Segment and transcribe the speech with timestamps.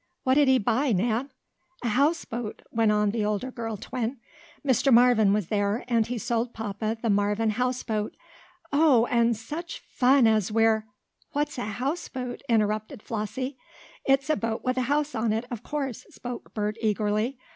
[0.23, 1.29] "What'd he buy, Nan?"
[1.83, 4.17] "A houseboat," went on the older girl twin.
[4.65, 4.91] "Mr.
[4.91, 8.17] Marvin was there, and he sold papa the Marvin houseboat.
[8.73, 9.05] Oh!
[9.11, 10.87] and such fun as we're"
[11.33, 13.59] "What's a houseboat?" interrupted Flossie.
[14.03, 17.37] "It's a boat with a house on it, of course," spoke Bert, eagerly.